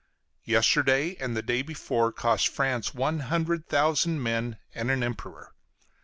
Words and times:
Yesterday 0.45 1.15
and 1.19 1.37
the 1.37 1.43
day 1.43 1.61
before 1.61 2.11
cost 2.11 2.47
France 2.47 2.95
one 2.95 3.19
hundred 3.19 3.67
thousand 3.67 4.23
men 4.23 4.57
and 4.73 4.89
an 4.89 5.03
Emperor. 5.03 5.53